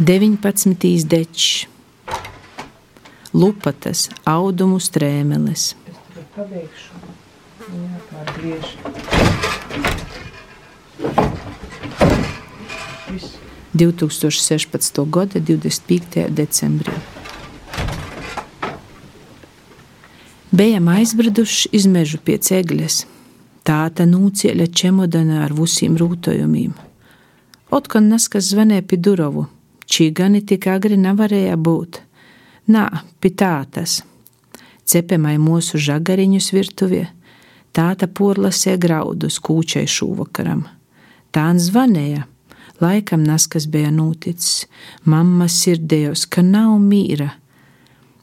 [0.00, 1.04] 19.
[1.04, 1.66] dečs,
[3.36, 5.74] lupatas, audumu strēmeles.
[13.12, 13.36] Viss.
[13.76, 15.04] 2016.
[15.10, 16.32] gada 25.
[16.32, 16.96] decembrī.
[20.50, 23.04] Bijām aizbriduši iz mežu pie cegļas.
[23.68, 26.72] Tāta nūcieļa čemodana ar visiem rūtojumiem.
[27.68, 29.50] Otkon naskas zvanēja pie durovu.
[29.90, 31.98] Čī gani tik agri nevarēja būt.
[32.70, 32.86] Nā,
[33.18, 34.00] pie tātas.
[34.86, 37.06] Cepemai mūsu žagariņus virtuvē.
[37.74, 40.62] Tāta porlasē graudus kūčai šūvakaram.
[41.34, 42.26] Tā zvanēja.
[42.80, 44.66] Laikam naskas bija noticis.
[45.04, 47.32] Mamma sirdējos, ka nav mīra.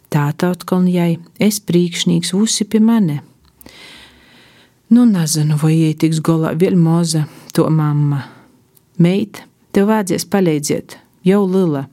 [0.10, 3.20] Tā tautkon jai, es priekšnīgs vusi pie mani.
[4.90, 8.24] Nu, nezinu, vai jai tiks golā vēl moza, to mamma.
[9.04, 9.44] Meit,
[9.76, 10.96] tev vajadzēs palīdzēt,
[11.28, 11.88] jau lila.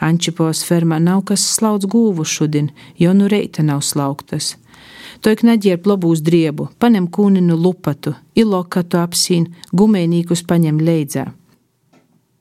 [0.00, 4.54] Ančipos fermā nav kas slauc gūvu šodien, jo nu reita nav slauktas.
[5.24, 11.30] Toik neģērb labūs driebu, paņem kūninu lupatu, ilokatu apsīn, gumēnīkus paņem leidzā.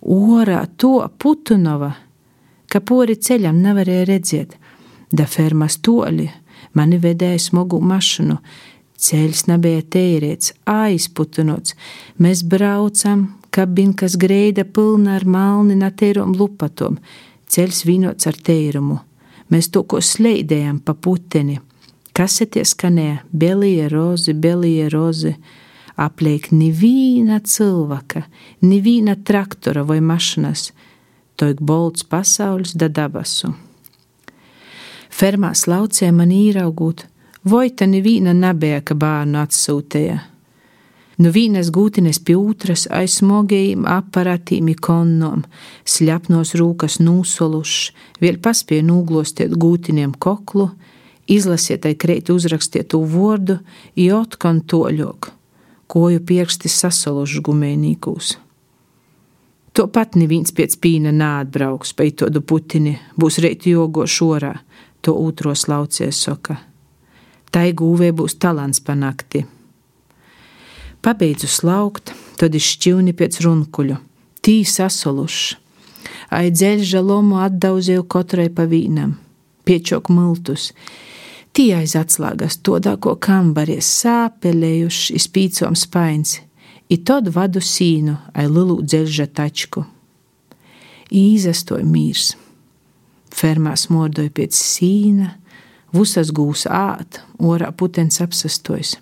[0.03, 1.93] Orā to putunova,
[2.67, 4.57] ka pori ceļam nevarēja redzēt,
[5.13, 6.27] da fermas toļi,
[6.75, 8.39] mani vedēja smagu mašanu,
[9.03, 11.77] ceļš nebija tērēts, aizputunots,
[12.19, 16.97] mēs braucam, kabinkas greida pilna ar malni natērom lupatom,
[17.53, 18.97] ceļš vīnots ar tērumu,
[19.53, 21.59] mēs to ko sleidējam pa puteni,
[22.17, 25.35] kasetie skanēja belija rozi, belija rozi,
[26.01, 28.25] apliek neviena cilvēka,
[28.65, 30.71] neviena traktora vai mašinas,
[31.37, 33.53] toik bolts pasaules da dabasu.
[35.13, 37.05] Fermā slaucē man īraugot,
[37.77, 40.32] tā neviena nebija, ka bērnu atsūtēja.
[41.23, 45.45] Nu vīnas gūtines pie otras aizsmogējiem aparatīm ikonnom,
[45.87, 50.71] sļapnos rūkas nūsolušs, vēl paspēja nūglostēt gūtiniem koklu,
[51.31, 53.61] izlasiet ai kreit uzrakstiet to vārdu,
[53.95, 55.31] jotkon toļok,
[55.87, 58.35] koju pieksti sasolušs gumēnīkūs.
[59.79, 64.57] To pat neviens pēc pīna nāatbrauks, peitodu putini, būs reiti jogo šorā,
[64.99, 66.59] to otros laucies soka.
[67.53, 69.47] Tai gūvē būs talants panakti.
[71.03, 73.97] Pabeidzu slaukt, tad es šķivni pēc runkuļu,
[74.39, 75.57] tī sasolušs.
[76.33, 79.17] Ai dzeļža lomu atdauzēju katrai pa vīnam,
[79.67, 80.71] piečok miltus.
[81.53, 86.39] Tī aiz atslēgas todāko kambaries sāpelējuši izpīcom spains,
[86.89, 89.83] i tad vadu sīnu ai lielu dzeļža tačku.
[91.13, 92.31] Īzastoja mīrs
[93.33, 95.33] fermā smordoja pēc sīna,
[95.93, 98.97] vusas gūs āt, orā putens apsastojas.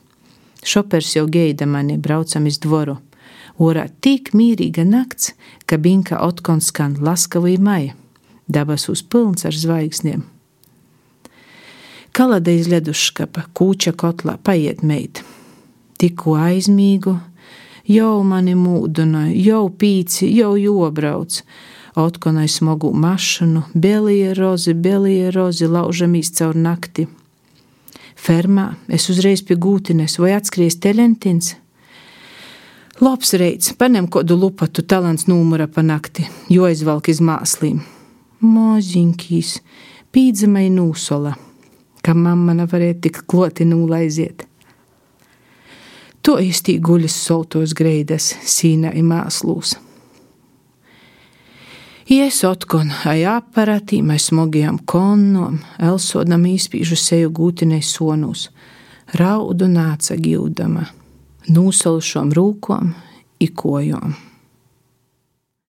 [0.64, 2.98] Šopers jau geida mani, braucam iz dvoru.
[3.62, 5.34] Orā tik mīrīga nakts,
[5.66, 7.96] ka binka otkon skan laskavī maija,
[8.48, 10.24] dabas uz pilns ar zvaigzniem.
[12.12, 15.22] Kalada iz leduškapa, kūča kotlā paiet meit.
[16.02, 17.14] Tikko aizmīgu,
[17.88, 21.44] jau mani mūdināja, jau pīci, jau jobrauc,
[21.96, 27.08] Otkonai smagu mašanu, belie rozi, belie rozi laužamīs caur nakti.
[28.22, 31.56] Fermā es uzreiz pie gūtines vai atskries telentins.
[33.02, 37.80] Labs reids, paņem kodu lupatu talants numura pa nakti, jo aizvalk iz māslīm.
[38.46, 39.56] Moziņkīs,
[40.14, 41.34] pīdzamai nūsola,
[42.06, 44.46] ka mamma nevarēja tik kloti nūlaiziet.
[46.22, 49.80] To īstī guļas soltos greidas, sīna i māslūs.
[52.10, 58.48] Ies otkon ai aparatīm, ai smogajām konnom, elsodam īspīžu seju gūtinei sonus,
[59.20, 60.88] raudu nāca gildama,
[61.50, 62.94] nūsalušom rūkom,
[63.46, 64.31] ikojom.